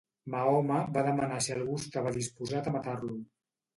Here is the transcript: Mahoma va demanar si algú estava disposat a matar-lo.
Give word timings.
Mahoma 0.35 0.77
va 0.95 1.03
demanar 1.09 1.37
si 1.47 1.53
algú 1.57 1.77
estava 1.81 2.15
disposat 2.19 2.71
a 2.73 2.77
matar-lo. 2.79 3.19